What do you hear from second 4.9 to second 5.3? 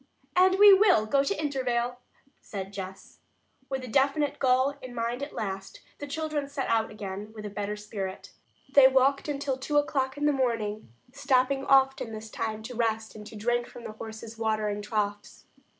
mind